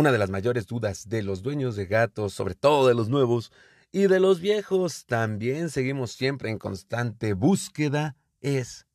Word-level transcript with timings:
Una 0.00 0.12
de 0.12 0.16
las 0.16 0.30
mayores 0.30 0.66
dudas 0.66 1.10
de 1.10 1.22
los 1.22 1.42
dueños 1.42 1.76
de 1.76 1.84
gatos, 1.84 2.32
sobre 2.32 2.54
todo 2.54 2.88
de 2.88 2.94
los 2.94 3.10
nuevos 3.10 3.52
y 3.92 4.06
de 4.06 4.18
los 4.18 4.40
viejos, 4.40 5.04
también 5.04 5.68
seguimos 5.68 6.12
siempre 6.12 6.48
en 6.48 6.58
constante 6.58 7.34
búsqueda, 7.34 8.16
es 8.40 8.86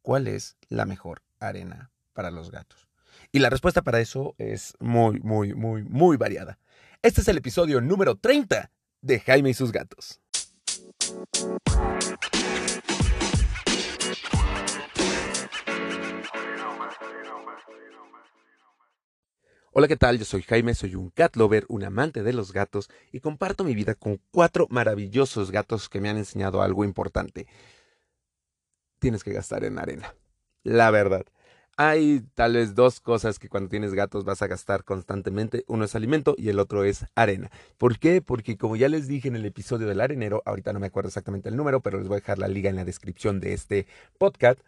¿cuál 0.00 0.26
es 0.26 0.56
la 0.70 0.86
mejor 0.86 1.20
arena 1.38 1.90
para 2.14 2.30
los 2.30 2.50
gatos? 2.50 2.88
Y 3.30 3.40
la 3.40 3.50
respuesta 3.50 3.82
para 3.82 4.00
eso 4.00 4.34
es 4.38 4.72
muy, 4.80 5.20
muy, 5.20 5.52
muy, 5.52 5.82
muy 5.82 6.16
variada. 6.16 6.58
Este 7.02 7.20
es 7.20 7.28
el 7.28 7.36
episodio 7.36 7.82
número 7.82 8.16
30 8.16 8.70
de 9.02 9.20
Jaime 9.20 9.50
y 9.50 9.54
sus 9.54 9.70
gatos. 9.70 10.22
Hola, 19.76 19.88
¿qué 19.88 19.96
tal? 19.96 20.20
Yo 20.20 20.24
soy 20.24 20.42
Jaime, 20.42 20.72
soy 20.72 20.94
un 20.94 21.10
cat 21.10 21.34
lover, 21.34 21.66
un 21.68 21.82
amante 21.82 22.22
de 22.22 22.32
los 22.32 22.52
gatos 22.52 22.88
y 23.10 23.18
comparto 23.18 23.64
mi 23.64 23.74
vida 23.74 23.96
con 23.96 24.20
cuatro 24.30 24.68
maravillosos 24.70 25.50
gatos 25.50 25.88
que 25.88 26.00
me 26.00 26.08
han 26.08 26.16
enseñado 26.16 26.62
algo 26.62 26.84
importante. 26.84 27.48
Tienes 29.00 29.24
que 29.24 29.32
gastar 29.32 29.64
en 29.64 29.80
arena. 29.80 30.14
La 30.62 30.92
verdad. 30.92 31.24
Hay 31.76 32.20
tal 32.34 32.52
vez 32.52 32.76
dos 32.76 33.00
cosas 33.00 33.40
que 33.40 33.48
cuando 33.48 33.68
tienes 33.68 33.94
gatos 33.94 34.24
vas 34.24 34.42
a 34.42 34.46
gastar 34.46 34.84
constantemente. 34.84 35.64
Uno 35.66 35.86
es 35.86 35.96
alimento 35.96 36.36
y 36.38 36.50
el 36.50 36.60
otro 36.60 36.84
es 36.84 37.06
arena. 37.16 37.50
¿Por 37.76 37.98
qué? 37.98 38.22
Porque 38.22 38.56
como 38.56 38.76
ya 38.76 38.88
les 38.88 39.08
dije 39.08 39.26
en 39.26 39.34
el 39.34 39.44
episodio 39.44 39.88
del 39.88 40.00
arenero, 40.00 40.40
ahorita 40.46 40.72
no 40.72 40.78
me 40.78 40.86
acuerdo 40.86 41.08
exactamente 41.08 41.48
el 41.48 41.56
número, 41.56 41.80
pero 41.80 41.98
les 41.98 42.06
voy 42.06 42.18
a 42.18 42.20
dejar 42.20 42.38
la 42.38 42.46
liga 42.46 42.70
en 42.70 42.76
la 42.76 42.84
descripción 42.84 43.40
de 43.40 43.54
este 43.54 43.88
podcast 44.18 44.60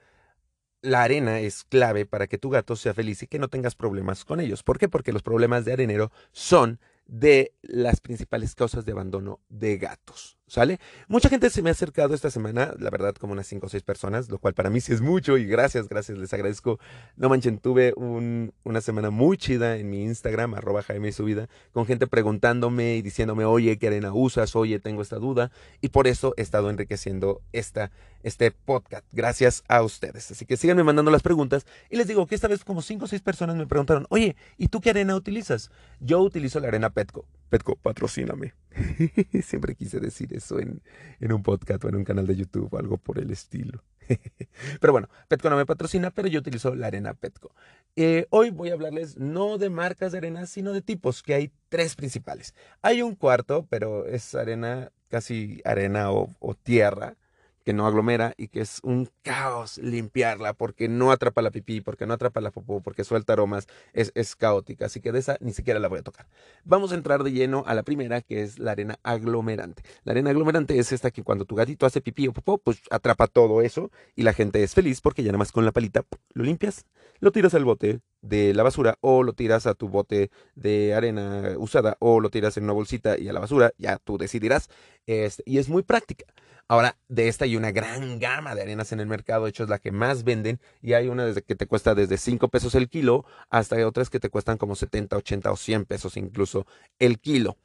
la 0.86 1.02
arena 1.02 1.40
es 1.40 1.64
clave 1.64 2.06
para 2.06 2.28
que 2.28 2.38
tu 2.38 2.48
gato 2.48 2.76
sea 2.76 2.94
feliz 2.94 3.22
y 3.22 3.26
que 3.26 3.38
no 3.38 3.48
tengas 3.48 3.74
problemas 3.74 4.24
con 4.24 4.40
ellos. 4.40 4.62
¿Por 4.62 4.78
qué? 4.78 4.88
Porque 4.88 5.12
los 5.12 5.22
problemas 5.22 5.64
de 5.64 5.72
arenero 5.72 6.12
son 6.32 6.78
de 7.06 7.52
las 7.62 8.00
principales 8.00 8.54
causas 8.54 8.84
de 8.84 8.92
abandono 8.92 9.40
de 9.48 9.78
gatos. 9.78 10.38
¿Sale? 10.48 10.78
Mucha 11.08 11.28
gente 11.28 11.50
se 11.50 11.60
me 11.60 11.70
ha 11.70 11.72
acercado 11.72 12.14
esta 12.14 12.30
semana, 12.30 12.72
la 12.78 12.88
verdad, 12.90 13.16
como 13.16 13.32
unas 13.32 13.48
5 13.48 13.66
o 13.66 13.68
6 13.68 13.82
personas, 13.82 14.28
lo 14.28 14.38
cual 14.38 14.54
para 14.54 14.70
mí 14.70 14.80
sí 14.80 14.92
es 14.92 15.00
mucho 15.00 15.36
y 15.38 15.44
gracias, 15.44 15.88
gracias, 15.88 16.18
les 16.18 16.32
agradezco. 16.32 16.78
No 17.16 17.28
manchen, 17.28 17.58
tuve 17.58 17.92
una 17.96 18.80
semana 18.80 19.10
muy 19.10 19.38
chida 19.38 19.76
en 19.76 19.90
mi 19.90 20.04
Instagram, 20.04 20.54
arroba 20.54 20.84
Jaime 20.84 21.08
y 21.08 21.12
su 21.12 21.24
vida, 21.24 21.48
con 21.72 21.84
gente 21.84 22.06
preguntándome 22.06 22.94
y 22.94 23.02
diciéndome, 23.02 23.44
oye, 23.44 23.76
¿qué 23.76 23.88
arena 23.88 24.12
usas? 24.14 24.54
Oye, 24.54 24.78
tengo 24.78 25.02
esta 25.02 25.16
duda. 25.16 25.50
Y 25.80 25.88
por 25.88 26.06
eso 26.06 26.32
he 26.36 26.42
estado 26.42 26.70
enriqueciendo 26.70 27.42
esta, 27.52 27.90
este 28.22 28.52
podcast, 28.52 29.04
gracias 29.10 29.64
a 29.66 29.82
ustedes. 29.82 30.30
Así 30.30 30.46
que 30.46 30.56
síganme 30.56 30.84
mandando 30.84 31.10
las 31.10 31.22
preguntas 31.22 31.66
y 31.90 31.96
les 31.96 32.06
digo 32.06 32.24
que 32.28 32.36
esta 32.36 32.46
vez 32.46 32.62
como 32.62 32.82
5 32.82 33.04
o 33.04 33.08
6 33.08 33.20
personas 33.20 33.56
me 33.56 33.66
preguntaron, 33.66 34.06
oye, 34.10 34.36
¿y 34.58 34.68
tú 34.68 34.80
qué 34.80 34.90
arena 34.90 35.16
utilizas? 35.16 35.72
Yo 35.98 36.20
utilizo 36.20 36.60
la 36.60 36.68
arena 36.68 36.90
Petco. 36.90 37.26
Petco, 37.48 37.76
patrocíname. 37.76 38.54
Siempre 39.42 39.74
quise 39.74 40.00
decir 40.00 40.32
eso 40.34 40.58
en, 40.58 40.82
en, 41.20 41.32
un 41.32 41.42
podcast 41.42 41.84
o 41.84 41.88
en 41.88 41.96
un 41.96 42.04
canal 42.04 42.26
de 42.26 42.36
YouTube 42.36 42.76
algo 42.76 42.98
por 42.98 43.18
el 43.18 43.30
estilo. 43.30 43.82
pero 44.80 44.92
bueno, 44.92 45.08
Petco 45.28 45.50
no 45.50 45.56
me 45.56 45.66
patrocina, 45.66 46.10
pero 46.10 46.28
yo 46.28 46.40
utilizo 46.40 46.74
la 46.74 46.88
arena 46.88 47.14
Petco. 47.14 47.54
Eh, 47.96 48.26
hoy 48.30 48.50
voy 48.50 48.70
a 48.70 48.74
hablarles 48.74 49.16
no 49.16 49.58
de 49.58 49.70
marcas 49.70 50.12
de 50.12 50.18
arena, 50.18 50.46
sino 50.46 50.72
de 50.72 50.82
tipos, 50.82 51.22
que 51.22 51.34
hay 51.34 51.52
tres 51.68 51.94
principales. 51.94 52.54
Hay 52.82 53.02
un 53.02 53.14
cuarto, 53.14 53.66
pero 53.68 54.06
es 54.06 54.34
arena, 54.34 54.92
casi 55.08 55.60
arena 55.64 56.10
o 56.10 56.54
tierra 56.62 57.16
que 57.66 57.72
no 57.72 57.84
aglomera 57.84 58.32
y 58.36 58.46
que 58.46 58.60
es 58.60 58.78
un 58.84 59.10
caos 59.22 59.78
limpiarla 59.78 60.52
porque 60.52 60.86
no 60.88 61.10
atrapa 61.10 61.42
la 61.42 61.50
pipí, 61.50 61.80
porque 61.80 62.06
no 62.06 62.14
atrapa 62.14 62.40
la 62.40 62.52
popó, 62.52 62.80
porque 62.80 63.02
suelta 63.02 63.32
aromas, 63.32 63.66
es, 63.92 64.12
es 64.14 64.36
caótica. 64.36 64.86
Así 64.86 65.00
que 65.00 65.10
de 65.10 65.18
esa 65.18 65.36
ni 65.40 65.52
siquiera 65.52 65.80
la 65.80 65.88
voy 65.88 65.98
a 65.98 66.02
tocar. 66.02 66.28
Vamos 66.62 66.92
a 66.92 66.94
entrar 66.94 67.24
de 67.24 67.32
lleno 67.32 67.64
a 67.66 67.74
la 67.74 67.82
primera, 67.82 68.20
que 68.20 68.42
es 68.42 68.60
la 68.60 68.70
arena 68.70 69.00
aglomerante. 69.02 69.82
La 70.04 70.12
arena 70.12 70.30
aglomerante 70.30 70.78
es 70.78 70.92
esta 70.92 71.10
que 71.10 71.24
cuando 71.24 71.44
tu 71.44 71.56
gatito 71.56 71.86
hace 71.86 72.00
pipí 72.00 72.28
o 72.28 72.32
popó, 72.32 72.58
pues 72.58 72.80
atrapa 72.88 73.26
todo 73.26 73.60
eso 73.62 73.90
y 74.14 74.22
la 74.22 74.32
gente 74.32 74.62
es 74.62 74.72
feliz 74.72 75.00
porque 75.00 75.24
ya 75.24 75.32
nada 75.32 75.38
más 75.38 75.50
con 75.50 75.64
la 75.64 75.72
palita 75.72 76.04
lo 76.34 76.44
limpias, 76.44 76.86
lo 77.18 77.32
tiras 77.32 77.54
al 77.54 77.64
bote 77.64 77.98
de 78.22 78.54
la 78.54 78.62
basura 78.62 78.96
o 79.00 79.24
lo 79.24 79.32
tiras 79.32 79.66
a 79.66 79.74
tu 79.74 79.88
bote 79.88 80.30
de 80.54 80.94
arena 80.94 81.54
usada 81.58 81.96
o 81.98 82.20
lo 82.20 82.30
tiras 82.30 82.56
en 82.58 82.62
una 82.62 82.74
bolsita 82.74 83.18
y 83.18 83.28
a 83.28 83.32
la 83.32 83.40
basura, 83.40 83.72
ya 83.76 83.98
tú 83.98 84.18
decidirás. 84.18 84.70
Este, 85.06 85.42
y 85.46 85.58
es 85.58 85.68
muy 85.68 85.82
práctica. 85.82 86.26
Ahora, 86.68 86.98
de 87.08 87.28
esta 87.28 87.44
hay 87.44 87.54
una 87.54 87.70
gran 87.70 88.18
gama 88.18 88.56
de 88.56 88.62
arenas 88.62 88.90
en 88.90 88.98
el 88.98 89.06
mercado, 89.06 89.44
de 89.44 89.50
hecho 89.50 89.62
es 89.62 89.68
la 89.68 89.78
que 89.78 89.92
más 89.92 90.24
venden 90.24 90.60
y 90.82 90.94
hay 90.94 91.06
una 91.06 91.24
desde 91.24 91.42
que 91.42 91.54
te 91.54 91.66
cuesta 91.66 91.94
desde 91.94 92.18
5 92.18 92.48
pesos 92.48 92.74
el 92.74 92.88
kilo 92.88 93.24
hasta 93.50 93.86
otras 93.86 94.10
que 94.10 94.18
te 94.18 94.30
cuestan 94.30 94.58
como 94.58 94.74
70, 94.74 95.16
80 95.16 95.52
o 95.52 95.56
100 95.56 95.84
pesos 95.84 96.16
incluso 96.16 96.66
el 96.98 97.20
kilo. 97.20 97.56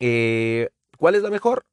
Eh, 0.00 0.70
¿Cuál 0.98 1.14
es 1.14 1.22
la 1.22 1.30
mejor? 1.30 1.64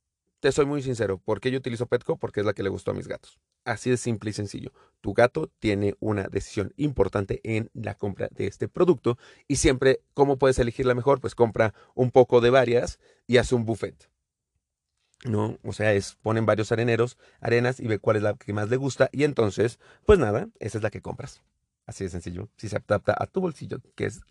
Te 0.42 0.52
soy 0.52 0.66
muy 0.66 0.82
sincero, 0.84 1.18
¿por 1.18 1.42
qué 1.42 1.52
yo 1.52 1.58
utilizo 1.58 1.88
Petco? 1.88 2.18
Porque 2.18 2.40
es 2.42 2.46
la 2.46 2.54
que 2.54 2.64
le 2.64 2.70
gustó 2.70 2.92
a 2.92 2.94
mis 2.94 3.08
gatos. 3.08 3.40
Así 3.66 3.90
de 3.90 3.98
simple 3.98 4.30
y 4.30 4.34
sencillo. 4.34 4.72
Tu 5.02 5.14
gato 5.14 5.52
tiene 5.60 5.96
una 6.00 6.28
decisión 6.30 6.72
importante 6.78 7.42
en 7.44 7.72
la 7.74 7.96
compra 7.96 8.30
de 8.32 8.48
este 8.48 8.68
producto 8.70 9.18
y 9.48 9.58
siempre, 9.58 10.02
¿cómo 10.14 10.38
puedes 10.38 10.60
elegir 10.60 10.86
la 10.86 10.96
mejor? 10.96 11.20
Pues 11.20 11.36
compra 11.36 11.74
un 11.96 12.12
poco 12.12 12.42
de 12.42 12.52
varias 12.52 13.00
y 13.28 13.38
haz 13.38 13.52
un 13.52 13.66
buffet. 13.66 14.10
¿No? 15.26 15.58
O 15.64 15.74
sea, 15.74 15.94
es 15.94 16.18
ponen 16.22 16.46
varios 16.46 16.72
areneros, 16.72 17.18
arenas 17.42 17.80
y 17.80 17.88
ve 17.88 18.00
cuál 18.00 18.18
es 18.18 18.24
la 18.24 18.36
que 18.36 18.54
más 18.54 18.70
le 18.70 18.78
gusta 18.78 19.10
y 19.12 19.24
entonces, 19.24 19.80
pues 20.06 20.20
nada, 20.20 20.50
esa 20.60 20.78
es 20.78 20.84
la 20.84 20.90
que 20.90 21.02
compras. 21.02 21.42
Así 21.86 22.04
de 22.04 22.10
sencillo. 22.10 22.50
Si 22.58 22.70
se 22.70 22.78
adapta 22.78 23.16
a 23.18 23.26
tu 23.26 23.42
bolsillo, 23.42 23.80
que 23.96 24.06
es 24.06 24.22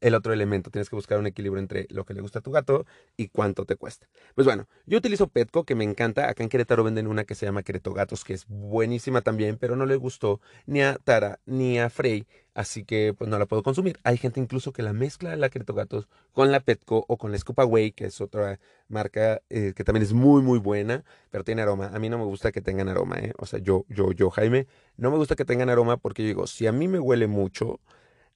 el 0.00 0.14
otro 0.14 0.32
elemento. 0.32 0.70
Tienes 0.70 0.90
que 0.90 0.96
buscar 0.96 1.18
un 1.18 1.26
equilibrio 1.26 1.60
entre 1.60 1.86
lo 1.90 2.04
que 2.04 2.14
le 2.14 2.20
gusta 2.20 2.40
a 2.40 2.42
tu 2.42 2.50
gato 2.50 2.86
y 3.16 3.28
cuánto 3.28 3.64
te 3.64 3.76
cuesta. 3.76 4.08
Pues 4.34 4.46
bueno, 4.46 4.68
yo 4.86 4.98
utilizo 4.98 5.28
Petco, 5.28 5.64
que 5.64 5.74
me 5.74 5.84
encanta. 5.84 6.28
Acá 6.28 6.42
en 6.42 6.48
Querétaro 6.48 6.84
venden 6.84 7.06
una 7.06 7.24
que 7.24 7.34
se 7.34 7.46
llama 7.46 7.62
Quereto 7.62 7.92
Gatos, 7.92 8.24
que 8.24 8.34
es 8.34 8.46
buenísima 8.48 9.22
también, 9.22 9.56
pero 9.58 9.76
no 9.76 9.86
le 9.86 9.96
gustó 9.96 10.40
ni 10.66 10.82
a 10.82 10.98
Tara 11.02 11.40
ni 11.46 11.78
a 11.78 11.88
Frey, 11.88 12.26
así 12.54 12.84
que 12.84 13.14
pues 13.16 13.30
no 13.30 13.38
la 13.38 13.46
puedo 13.46 13.62
consumir. 13.62 13.98
Hay 14.02 14.16
gente 14.16 14.40
incluso 14.40 14.72
que 14.72 14.82
la 14.82 14.92
mezcla 14.92 15.36
la 15.36 15.48
Quereto 15.48 15.74
Gatos 15.74 16.08
con 16.32 16.50
la 16.50 16.60
Petco 16.60 17.04
o 17.08 17.16
con 17.16 17.32
la 17.32 17.38
Scoop 17.38 17.60
Away, 17.60 17.92
que 17.92 18.06
es 18.06 18.20
otra 18.20 18.58
marca 18.88 19.40
eh, 19.50 19.72
que 19.74 19.84
también 19.84 20.02
es 20.02 20.12
muy 20.12 20.42
muy 20.42 20.58
buena, 20.58 21.04
pero 21.30 21.44
tiene 21.44 21.62
aroma. 21.62 21.90
A 21.94 21.98
mí 21.98 22.08
no 22.08 22.18
me 22.18 22.24
gusta 22.24 22.52
que 22.52 22.60
tengan 22.60 22.88
aroma, 22.88 23.18
¿eh? 23.18 23.32
O 23.38 23.46
sea, 23.46 23.58
yo, 23.60 23.84
yo, 23.88 24.12
yo, 24.12 24.30
Jaime, 24.30 24.66
no 24.96 25.10
me 25.10 25.16
gusta 25.16 25.36
que 25.36 25.44
tengan 25.44 25.70
aroma 25.70 25.96
porque 25.96 26.22
yo 26.22 26.28
digo, 26.28 26.46
si 26.46 26.66
a 26.66 26.72
mí 26.72 26.88
me 26.88 26.98
huele 26.98 27.26
mucho, 27.26 27.80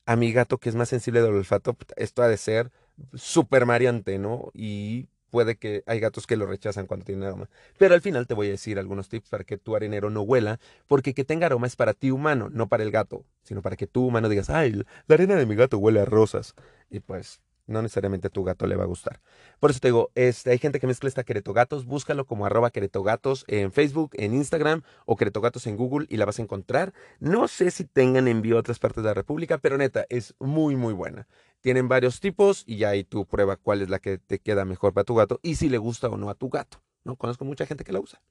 a 0.06 0.16
mi 0.16 0.32
gato 0.32 0.58
que 0.58 0.68
es 0.68 0.74
más 0.74 0.88
sensible 0.88 1.20
del 1.20 1.34
olfato, 1.34 1.76
esto 1.96 2.22
ha 2.22 2.28
de 2.28 2.36
ser 2.36 2.70
súper 3.14 3.66
mareante, 3.66 4.18
¿no? 4.18 4.50
Y 4.54 5.08
puede 5.30 5.56
que 5.56 5.82
hay 5.86 6.00
gatos 6.00 6.26
que 6.26 6.36
lo 6.36 6.46
rechazan 6.46 6.86
cuando 6.86 7.04
tienen 7.04 7.24
aroma. 7.24 7.50
Pero 7.78 7.94
al 7.94 8.00
final 8.00 8.26
te 8.26 8.34
voy 8.34 8.46
a 8.46 8.50
decir 8.50 8.78
algunos 8.78 9.08
tips 9.08 9.28
para 9.28 9.44
que 9.44 9.58
tu 9.58 9.76
arenero 9.76 10.08
no 10.08 10.22
huela, 10.22 10.58
porque 10.86 11.12
que 11.12 11.24
tenga 11.24 11.46
aroma 11.46 11.66
es 11.66 11.76
para 11.76 11.92
ti 11.92 12.10
humano, 12.10 12.48
no 12.50 12.68
para 12.68 12.84
el 12.84 12.90
gato, 12.90 13.24
sino 13.42 13.62
para 13.62 13.76
que 13.76 13.86
tú 13.86 14.06
humano 14.06 14.28
digas, 14.28 14.48
ay, 14.48 14.82
la 15.06 15.14
arena 15.14 15.34
de 15.34 15.46
mi 15.46 15.54
gato 15.54 15.78
huele 15.78 16.00
a 16.00 16.04
rosas. 16.04 16.54
Y 16.88 17.00
pues 17.00 17.42
no 17.66 17.82
necesariamente 17.82 18.28
a 18.28 18.30
tu 18.30 18.44
gato 18.44 18.66
le 18.66 18.76
va 18.76 18.84
a 18.84 18.86
gustar. 18.86 19.20
Por 19.60 19.70
eso 19.70 19.80
te 19.80 19.88
digo, 19.88 20.10
este, 20.14 20.50
hay 20.50 20.58
gente 20.58 20.80
que 20.80 20.86
mezcla 20.86 21.08
esta 21.08 21.24
Queretogatos, 21.24 21.84
búscalo 21.84 22.24
como 22.26 22.46
arroba 22.46 22.70
Queretogatos 22.70 23.44
en 23.48 23.72
Facebook, 23.72 24.10
en 24.14 24.34
Instagram 24.34 24.82
o 25.04 25.16
Queretogatos 25.16 25.66
en 25.66 25.76
Google 25.76 26.06
y 26.08 26.16
la 26.16 26.24
vas 26.24 26.38
a 26.38 26.42
encontrar. 26.42 26.92
No 27.18 27.48
sé 27.48 27.70
si 27.70 27.84
tengan 27.84 28.28
envío 28.28 28.56
a 28.56 28.60
otras 28.60 28.78
partes 28.78 29.02
de 29.02 29.10
la 29.10 29.14
República, 29.14 29.58
pero 29.58 29.78
neta, 29.78 30.06
es 30.08 30.34
muy, 30.38 30.76
muy 30.76 30.94
buena. 30.94 31.26
Tienen 31.60 31.88
varios 31.88 32.20
tipos 32.20 32.62
y 32.66 32.84
ahí 32.84 33.04
tú 33.04 33.26
prueba 33.26 33.56
cuál 33.56 33.82
es 33.82 33.90
la 33.90 33.98
que 33.98 34.18
te 34.18 34.38
queda 34.38 34.64
mejor 34.64 34.94
para 34.94 35.04
tu 35.04 35.14
gato 35.14 35.40
y 35.42 35.56
si 35.56 35.68
le 35.68 35.78
gusta 35.78 36.08
o 36.08 36.16
no 36.16 36.30
a 36.30 36.34
tu 36.34 36.48
gato. 36.48 36.82
No 37.04 37.16
conozco 37.16 37.44
mucha 37.44 37.66
gente 37.66 37.84
que 37.84 37.92
la 37.92 38.00
usa. 38.00 38.22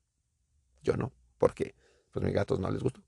Yo 0.81 0.95
no, 0.95 1.11
porque 1.37 1.75
pues 2.11 2.23
mis 2.23 2.33
gatos 2.33 2.59
no 2.59 2.69
les 2.69 2.81
gusta 2.81 3.01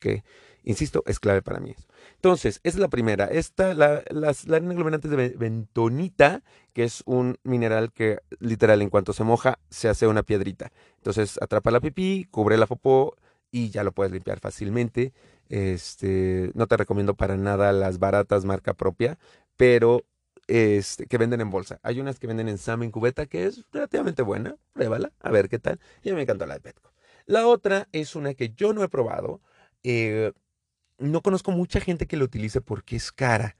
que, 0.00 0.24
insisto, 0.64 1.04
es 1.06 1.20
clave 1.20 1.42
para 1.42 1.60
mí. 1.60 1.74
Entonces, 2.16 2.60
esa 2.64 2.76
es 2.76 2.80
la 2.80 2.88
primera. 2.88 3.26
Esta, 3.26 3.74
la, 3.74 4.02
las, 4.10 4.48
la 4.48 4.56
arena 4.56 4.72
aglomerante 4.72 5.08
de 5.08 5.28
bentonita, 5.30 6.42
que 6.72 6.84
es 6.84 7.02
un 7.06 7.38
mineral 7.44 7.92
que 7.92 8.18
literal 8.40 8.82
en 8.82 8.90
cuanto 8.90 9.12
se 9.12 9.24
moja 9.24 9.58
se 9.70 9.88
hace 9.88 10.06
una 10.06 10.22
piedrita. 10.22 10.72
Entonces, 10.96 11.38
atrapa 11.40 11.70
la 11.70 11.80
pipí, 11.80 12.26
cubre 12.30 12.56
la 12.56 12.66
popó 12.66 13.16
y 13.52 13.70
ya 13.70 13.84
lo 13.84 13.92
puedes 13.92 14.12
limpiar 14.12 14.40
fácilmente. 14.40 15.12
Este, 15.48 16.50
no 16.54 16.66
te 16.66 16.76
recomiendo 16.76 17.14
para 17.14 17.36
nada 17.36 17.72
las 17.72 17.98
baratas 17.98 18.44
marca 18.44 18.74
propia, 18.74 19.18
pero 19.56 20.04
este, 20.46 21.06
que 21.06 21.18
venden 21.18 21.40
en 21.40 21.50
bolsa. 21.50 21.80
Hay 21.82 22.00
unas 22.00 22.18
que 22.18 22.26
venden 22.26 22.48
en 22.48 22.58
Sam 22.58 22.82
en 22.82 22.90
cubeta 22.90 23.26
que 23.26 23.46
es 23.46 23.64
relativamente 23.72 24.22
buena. 24.22 24.56
Pruébala, 24.72 25.12
a 25.20 25.30
ver 25.30 25.48
qué 25.48 25.58
tal. 25.58 25.80
Y 26.02 26.12
me 26.12 26.22
encantó 26.22 26.46
la 26.46 26.54
de 26.54 26.60
Petco. 26.60 26.92
La 27.26 27.46
otra 27.46 27.88
es 27.92 28.16
una 28.16 28.34
que 28.34 28.50
yo 28.50 28.72
no 28.72 28.82
he 28.82 28.88
probado, 28.88 29.40
eh, 29.84 30.32
no 30.98 31.22
conozco 31.22 31.52
mucha 31.52 31.80
gente 31.80 32.06
que 32.06 32.16
lo 32.16 32.24
utilice 32.24 32.60
porque 32.60 32.96
es 32.96 33.12
cara 33.12 33.56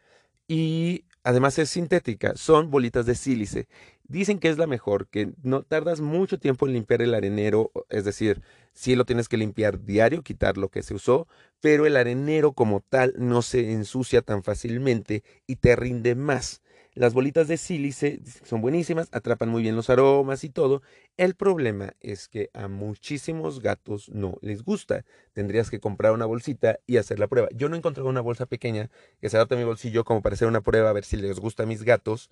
y 0.46 1.04
además 1.22 1.58
es 1.58 1.70
sintética. 1.70 2.34
Son 2.36 2.70
bolitas 2.70 3.06
de 3.06 3.14
sílice. 3.14 3.68
Dicen 4.08 4.40
que 4.40 4.48
es 4.48 4.58
la 4.58 4.66
mejor, 4.66 5.06
que 5.06 5.32
no 5.42 5.62
tardas 5.62 6.00
mucho 6.00 6.38
tiempo 6.38 6.66
en 6.66 6.72
limpiar 6.72 7.02
el 7.02 7.14
arenero, 7.14 7.70
es 7.88 8.04
decir, 8.04 8.42
sí 8.72 8.96
lo 8.96 9.04
tienes 9.04 9.28
que 9.28 9.36
limpiar 9.36 9.84
diario, 9.84 10.22
quitar 10.22 10.58
lo 10.58 10.68
que 10.68 10.82
se 10.82 10.94
usó, 10.94 11.28
pero 11.60 11.86
el 11.86 11.96
arenero 11.96 12.52
como 12.52 12.80
tal 12.80 13.14
no 13.16 13.42
se 13.42 13.70
ensucia 13.72 14.22
tan 14.22 14.42
fácilmente 14.42 15.22
y 15.46 15.56
te 15.56 15.76
rinde 15.76 16.16
más. 16.16 16.62
Las 17.00 17.14
bolitas 17.14 17.48
de 17.48 17.56
sílice 17.56 18.20
son 18.44 18.60
buenísimas, 18.60 19.08
atrapan 19.12 19.48
muy 19.48 19.62
bien 19.62 19.74
los 19.74 19.88
aromas 19.88 20.44
y 20.44 20.50
todo. 20.50 20.82
El 21.16 21.34
problema 21.34 21.94
es 22.00 22.28
que 22.28 22.50
a 22.52 22.68
muchísimos 22.68 23.60
gatos 23.60 24.10
no 24.10 24.36
les 24.42 24.62
gusta. 24.62 25.06
Tendrías 25.32 25.70
que 25.70 25.80
comprar 25.80 26.12
una 26.12 26.26
bolsita 26.26 26.78
y 26.86 26.98
hacer 26.98 27.18
la 27.18 27.26
prueba. 27.26 27.48
Yo 27.54 27.70
no 27.70 27.74
he 27.74 27.78
encontrado 27.78 28.10
una 28.10 28.20
bolsa 28.20 28.44
pequeña 28.44 28.90
que 29.18 29.30
se 29.30 29.38
adapte 29.38 29.54
a 29.54 29.58
mi 29.58 29.64
bolsillo 29.64 30.04
como 30.04 30.20
para 30.20 30.34
hacer 30.34 30.46
una 30.46 30.60
prueba 30.60 30.90
a 30.90 30.92
ver 30.92 31.06
si 31.06 31.16
les 31.16 31.40
gusta 31.40 31.62
a 31.62 31.66
mis 31.66 31.84
gatos. 31.84 32.28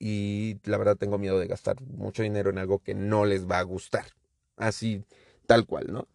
Y 0.00 0.56
la 0.64 0.78
verdad 0.78 0.96
tengo 0.96 1.16
miedo 1.18 1.38
de 1.38 1.46
gastar 1.46 1.80
mucho 1.80 2.24
dinero 2.24 2.50
en 2.50 2.58
algo 2.58 2.80
que 2.80 2.96
no 2.96 3.24
les 3.24 3.48
va 3.48 3.60
a 3.60 3.62
gustar. 3.62 4.06
Así, 4.56 5.04
tal 5.46 5.64
cual, 5.64 5.92
¿no? 5.92 6.08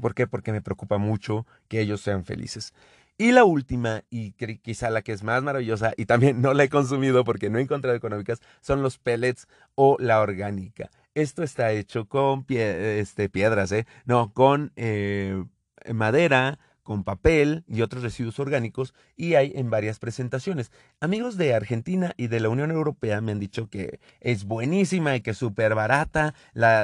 ¿Por 0.00 0.14
qué? 0.14 0.28
Porque 0.28 0.52
me 0.52 0.62
preocupa 0.62 0.98
mucho 0.98 1.44
que 1.66 1.80
ellos 1.80 2.00
sean 2.02 2.24
felices. 2.24 2.72
Y 3.20 3.32
la 3.32 3.44
última, 3.44 4.02
y 4.08 4.32
quizá 4.62 4.88
la 4.88 5.02
que 5.02 5.12
es 5.12 5.22
más 5.22 5.42
maravillosa, 5.42 5.92
y 5.98 6.06
también 6.06 6.40
no 6.40 6.54
la 6.54 6.64
he 6.64 6.70
consumido 6.70 7.22
porque 7.22 7.50
no 7.50 7.58
he 7.58 7.60
encontrado 7.60 7.94
económicas, 7.94 8.40
son 8.62 8.80
los 8.82 8.96
pellets 8.96 9.46
o 9.74 9.98
la 10.00 10.22
orgánica. 10.22 10.88
Esto 11.14 11.42
está 11.42 11.70
hecho 11.72 12.08
con 12.08 12.46
este, 12.48 13.28
piedras, 13.28 13.72
¿eh? 13.72 13.86
No, 14.06 14.32
con 14.32 14.72
eh, 14.76 15.44
madera, 15.92 16.58
con 16.82 17.04
papel 17.04 17.62
y 17.68 17.82
otros 17.82 18.02
residuos 18.02 18.38
orgánicos 18.40 18.94
y 19.16 19.34
hay 19.34 19.52
en 19.54 19.68
varias 19.68 19.98
presentaciones. 19.98 20.72
Amigos 20.98 21.36
de 21.36 21.52
Argentina 21.54 22.14
y 22.16 22.28
de 22.28 22.40
la 22.40 22.48
Unión 22.48 22.70
Europea 22.70 23.20
me 23.20 23.32
han 23.32 23.38
dicho 23.38 23.68
que 23.68 24.00
es 24.20 24.44
buenísima 24.44 25.14
y 25.14 25.20
que 25.20 25.32
es 25.32 25.38
súper 25.38 25.74
barata. 25.74 26.34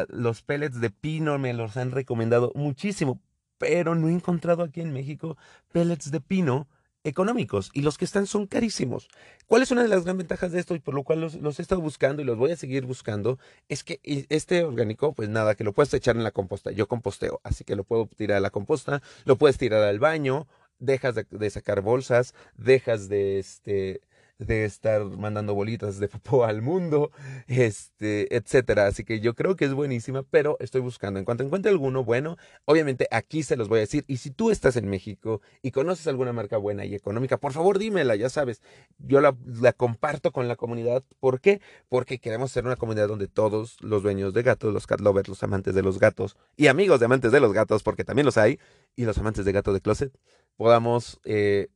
los 0.09 0.43
pellets 0.43 0.81
de 0.81 0.91
pino 0.91 1.39
me 1.39 1.55
los 1.55 1.79
han 1.79 1.93
recomendado 1.93 2.53
muchísimo, 2.55 3.23
pero 3.59 3.95
no 3.95 4.09
he 4.09 4.13
encontrado 4.13 4.63
aquí 4.63 4.81
en 4.81 4.93
México 4.93 5.37
pellets 5.73 6.11
de 6.11 6.21
pino 6.21 6.69
económicos 7.05 7.71
y 7.73 7.83
los 7.83 7.99
que 7.99 8.05
están 8.05 8.27
son 8.27 8.47
carísimos. 8.47 9.09
¿Cuál 9.47 9.63
es 9.63 9.71
una 9.71 9.83
de 9.83 9.89
las 9.89 10.05
grandes 10.05 10.27
ventajas 10.27 10.53
de 10.53 10.61
esto 10.61 10.75
y 10.75 10.81
por 10.81 10.95
lo 10.95 11.05
cual 11.05 11.21
los, 11.21 11.59
he 11.59 11.63
estado 11.63 11.81
buscando 11.81 12.21
y 12.21 12.25
los 12.25 12.37
voy 12.37 12.51
a 12.51 12.57
seguir 12.57 12.85
buscando? 12.85 13.39
Es 13.69 13.85
que 13.85 14.01
este 14.05 14.65
orgánico, 14.65 15.13
pues 15.13 15.29
nada, 15.29 15.55
que 15.55 15.65
lo 15.65 15.73
puedes 15.73 15.95
echar 15.95 16.17
en 16.17 16.25
la 16.25 16.33
composta. 16.33 16.73
Yo 16.73 16.89
composteo, 16.89 17.41
así 17.45 17.65
que 17.65 17.77
lo 17.77 17.85
puedo 17.85 18.07
tirar 18.07 18.39
a 18.39 18.41
la 18.41 18.51
composta, 18.51 19.03
lo 19.25 19.37
puedes 19.37 19.59
tirar 19.59 19.83
al 19.83 19.99
baño, 19.99 20.47
dejas 20.79 21.15
de, 21.15 21.27
de 21.31 21.51
sacar 21.51 21.81
bolsas, 21.81 22.35
dejas 22.57 23.09
de 23.09 23.39
este 23.39 24.01
de 24.39 24.65
estar 24.65 25.05
mandando 25.05 25.55
bolitas 25.55 25.99
de 25.99 26.09
popó 26.09 26.45
al 26.45 26.63
mundo, 26.63 27.11
este, 27.47 28.35
etcétera. 28.37 28.87
Así 28.87 29.05
que 29.05 29.21
yo 29.21 29.35
creo 29.35 29.57
que 29.57 29.65
es 29.65 29.73
buenísima, 29.73 30.23
pero 30.23 30.57
estoy 30.61 30.81
buscando. 30.81 31.19
En 31.19 31.25
cuanto 31.25 31.45
encuentre 31.45 31.71
alguno 31.71 32.05
bueno, 32.05 32.37
obviamente 32.65 33.09
aquí 33.11 33.43
se 33.43 33.57
los 33.57 33.69
voy 33.69 33.79
a 33.79 33.81
decir. 33.81 34.05
Y 34.07 34.19
si 34.19 34.31
tú 34.31 34.51
estás 34.51 34.77
en 34.77 34.89
México 34.89 35.41
y 35.63 35.71
conoces 35.71 36.07
alguna 36.07 36.33
marca 36.33 36.57
buena 36.57 36.85
y 36.85 36.95
económica, 36.95 37.39
por 37.39 37.53
favor 37.53 37.79
dímela, 37.79 38.17
ya 38.17 38.29
sabes. 38.29 38.61
Yo 38.99 39.21
la, 39.21 39.35
comparto 39.73 40.33
con 40.33 40.49
la 40.49 40.57
comunidad. 40.57 41.03
¿Por 41.21 41.41
qué? 41.41 41.61
Porque 41.89 42.19
queremos 42.19 42.53
ser 42.53 42.67
una 42.67 42.77
comunidad 42.77 43.09
donde 43.09 43.29
todos 43.29 43.77
los 43.81 44.03
dueños 44.03 44.35
de 44.35 44.43
gatos, 44.43 44.73
los 44.73 44.87
cat 44.87 45.01
lovers, 45.01 45.29
los 45.29 45.43
amantes 45.43 45.75
de 45.75 45.83
los 45.83 45.99
gatos 45.99 46.37
y 46.57 46.67
amigos 46.67 47.01
de 47.01 47.07
amantes 47.07 47.33
de 47.33 47.41
los 47.41 47.53
gatos, 47.53 47.83
porque 47.83 48.05
también 48.05 48.27
los 48.27 48.37
hay, 48.37 48.59
y 48.95 49.05
los 49.05 49.19
amantes 49.19 49.45
de 49.45 49.53
gato 49.53 49.73
de 49.73 49.81
closet, 49.81 50.13
podamos 50.57 51.21
eh, 51.25 51.69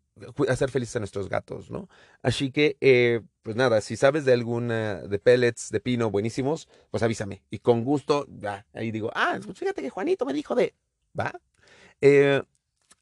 hacer 0.49 0.71
felices 0.71 0.97
a 0.97 1.01
nuestros 1.01 1.29
gatos, 1.29 1.71
¿no? 1.71 1.89
Así 2.23 2.51
que, 2.51 2.77
eh, 2.81 3.21
pues 3.43 3.57
nada, 3.57 3.81
si 3.81 3.97
sabes 3.97 4.25
de 4.25 4.33
alguna, 4.33 4.97
de 5.03 5.19
pellets, 5.19 5.71
de 5.71 5.81
pino 5.81 6.11
buenísimos, 6.11 6.69
pues 6.91 7.03
avísame. 7.03 7.43
Y 7.51 7.61
con 7.61 7.85
gusto, 7.85 8.27
ya, 8.29 8.67
ahí 8.73 8.91
digo, 8.91 9.11
ah, 9.15 9.39
pues 9.45 9.59
fíjate 9.59 9.83
que 9.83 9.91
Juanito 9.91 10.25
me 10.27 10.33
dijo 10.33 10.55
de, 10.55 10.75
¿va? 11.19 11.33
Eh, 12.01 12.43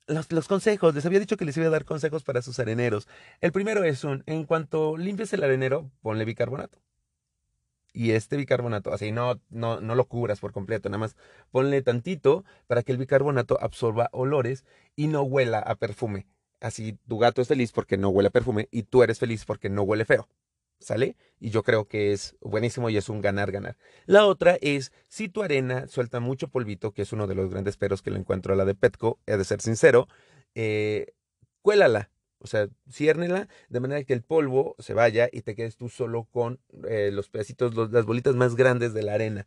los, 0.07 0.33
los, 0.33 0.49
consejos, 0.49 0.95
les 0.95 1.05
había 1.07 1.21
dicho 1.21 1.37
que 1.37 1.45
les 1.45 1.57
iba 1.57 1.67
a 1.67 1.71
dar 1.71 1.85
consejos 1.85 2.25
para 2.25 2.43
sus 2.43 2.59
areneros. 2.59 3.09
El 3.41 3.53
primero 3.53 3.85
es 3.85 4.05
un, 4.05 4.23
en 4.27 4.45
cuanto 4.45 4.97
limpies 4.97 5.33
el 5.33 5.45
arenero, 5.45 5.91
ponle 6.03 6.25
bicarbonato. 6.25 6.79
Y 7.93 8.13
este 8.13 8.37
bicarbonato, 8.37 8.93
así 8.93 9.13
no, 9.13 9.41
no, 9.51 9.81
no 9.81 9.95
lo 9.95 10.07
cubras 10.07 10.41
por 10.41 10.53
completo, 10.53 10.89
nada 10.89 10.99
más 10.99 11.17
ponle 11.51 11.83
tantito 11.83 12.45
para 12.67 12.83
que 12.83 12.93
el 12.93 12.99
bicarbonato 12.99 13.59
absorba 13.61 14.09
olores 14.13 14.65
y 14.95 15.09
no 15.09 15.23
huela 15.23 15.59
a 15.59 15.75
perfume. 15.75 16.27
Así 16.61 16.99
tu 17.09 17.19
gato 17.19 17.41
es 17.41 17.49
feliz 17.49 17.73
porque 17.73 17.97
no 17.97 18.09
huele 18.09 18.31
perfume 18.31 18.69
y 18.71 18.83
tú 18.85 19.03
eres 19.03 19.19
feliz 19.19 19.45
porque 19.45 19.69
no 19.69 19.83
huele 19.83 20.05
feo. 20.05 20.29
¿Sale? 20.81 21.17
Y 21.41 21.51
yo 21.51 21.65
creo 21.65 21.89
que 21.89 22.13
es 22.13 22.37
buenísimo 22.41 22.89
y 22.89 22.97
es 22.97 23.09
un 23.09 23.21
ganar-ganar. 23.21 23.77
La 24.07 24.27
otra 24.27 24.57
es, 24.61 24.93
si 25.09 25.29
tu 25.29 25.43
arena 25.43 25.89
suelta 25.89 26.21
mucho 26.21 26.49
polvito, 26.49 26.93
que 26.93 27.03
es 27.03 27.13
uno 27.13 27.27
de 27.27 27.35
los 27.35 27.51
grandes 27.51 27.77
peros 27.77 28.01
que 28.01 28.13
lo 28.13 28.17
encuentro 28.17 28.53
a 28.53 28.57
la 28.57 28.65
de 28.65 28.77
Petco, 28.77 29.19
he 29.27 29.37
de 29.37 29.45
ser 29.45 29.61
sincero, 29.61 30.07
eh, 30.55 31.15
cuélala. 31.63 32.11
O 32.41 32.47
sea, 32.47 32.69
ciérnela 32.89 33.49
de 33.69 33.81
manera 33.81 34.05
que 34.05 34.13
el 34.13 34.23
polvo 34.23 34.77
se 34.79 34.95
vaya 34.95 35.29
y 35.33 35.43
te 35.43 35.57
quedes 35.57 35.77
tú 35.77 35.89
solo 35.89 36.29
con 36.31 36.61
eh, 36.89 37.11
los 37.13 37.29
pedacitos, 37.29 37.75
las 37.91 38.07
bolitas 38.07 38.37
más 38.37 38.55
grandes 38.55 38.95
de 38.95 39.03
la 39.03 39.15
arena 39.15 39.47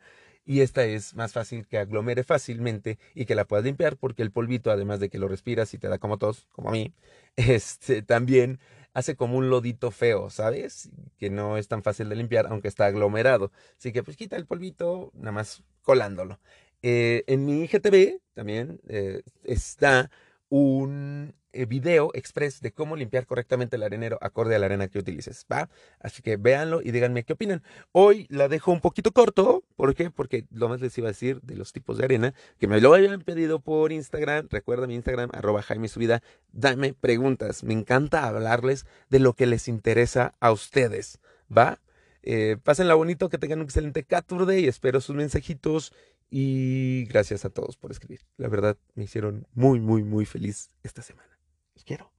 y 0.52 0.60
esta 0.60 0.84
es 0.84 1.16
más 1.16 1.32
fácil 1.32 1.66
que 1.66 1.78
aglomere 1.78 2.26
fácilmente 2.26 3.00
y 3.16 3.24
que 3.24 3.36
la 3.36 3.46
puedas 3.46 3.64
limpiar 3.64 3.96
porque 3.96 4.22
el 4.22 4.32
polvito, 4.32 4.70
además 4.70 5.00
de 5.00 5.10
que 5.10 5.18
lo 5.18 5.30
respiras 5.30 5.74
y 5.74 5.78
te 5.78 5.88
da 5.88 5.98
como 5.98 6.18
tos, 6.18 6.46
como 6.52 6.68
a 6.68 6.72
mí, 6.74 6.94
este 7.38 8.02
también 8.02 8.60
hace 8.94 9.16
como 9.16 9.38
un 9.38 9.50
lodito 9.50 9.92
feo, 9.92 10.30
¿sabes? 10.30 10.90
Que 11.18 11.30
no 11.30 11.56
es 11.56 11.70
tan 11.70 11.84
fácil 11.84 12.10
de 12.10 12.18
limpiar, 12.18 12.48
aunque 12.48 12.68
está 12.68 12.88
aglomerado. 12.88 13.54
Así 13.78 13.94
que 13.94 14.04
pues 14.04 14.18
quita 14.18 14.36
el 14.36 14.46
polvito, 14.46 15.12
nada 15.14 15.32
más 15.32 15.64
colándolo. 15.84 16.38
Eh, 16.82 17.24
en 17.28 17.46
mi 17.46 17.64
IGTV 17.64 18.20
también 18.34 18.82
eh, 18.90 19.22
está 19.46 20.12
un 20.52 21.34
eh, 21.54 21.66
video 21.66 22.12
express 22.14 22.60
de 22.60 22.74
cómo 22.74 22.98
limpiar 22.98 23.26
correctamente 23.26 23.78
el 23.78 23.84
arenero 23.84 24.18
acorde 24.20 24.54
a 24.54 24.60
la 24.60 24.66
arena 24.66 24.90
que 24.90 25.00
utilices, 25.00 25.46
¿va? 25.50 25.70
Así 26.02 26.22
que 26.22 26.36
véanlo 26.36 26.82
y 26.84 26.92
díganme 26.92 27.24
qué 27.24 27.34
opinan. 27.34 27.64
Hoy 27.94 28.28
la 28.30 28.50
dejo 28.50 28.74
un 28.74 28.82
poquito 28.82 29.14
corto, 29.14 29.64
¿por 29.78 29.96
qué? 29.96 30.12
Porque 30.12 30.46
lo 30.52 30.68
más 30.68 30.82
les 30.82 30.98
iba 30.98 31.08
a 31.08 31.12
decir 31.12 31.40
de 31.42 31.56
los 31.56 31.72
tipos 31.72 31.98
de 31.98 32.04
arena, 32.04 32.34
que 32.60 32.68
me 32.68 32.82
lo 32.82 32.94
habían 32.94 33.22
pedido 33.22 33.62
por 33.62 33.94
Instagram, 33.94 34.50
recuerda 34.50 34.88
mi 34.88 34.96
Instagram, 34.96 35.30
arroba 35.32 35.62
Jaime 35.62 35.88
Subida, 35.88 36.22
dame 36.52 36.94
preguntas, 36.94 37.64
me 37.64 37.74
encanta 37.74 38.28
hablarles 38.28 38.86
de 39.10 39.20
lo 39.20 39.34
que 39.34 39.46
les 39.46 39.70
interesa 39.70 40.36
a 40.42 40.52
ustedes, 40.52 41.20
¿va? 41.50 41.80
Eh, 42.24 42.58
pásenla 42.62 42.94
bonito, 42.94 43.30
que 43.30 43.38
tengan 43.38 43.60
un 43.60 43.66
excelente 43.66 44.04
Cat 44.04 44.30
Day, 44.30 44.68
espero 44.68 45.00
sus 45.00 45.16
mensajitos 45.16 45.94
y 46.32 47.04
gracias 47.10 47.44
a 47.44 47.50
todos 47.50 47.76
por 47.76 47.92
escribir. 47.92 48.22
La 48.38 48.48
verdad, 48.48 48.78
me 48.96 49.04
hicieron 49.04 49.46
muy, 49.54 49.80
muy, 49.82 50.02
muy 50.02 50.26
feliz 50.26 50.72
esta 50.82 51.02
semana. 51.02 51.38
Los 51.76 51.84
quiero. 51.84 52.12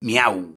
Miau. 0.00 0.46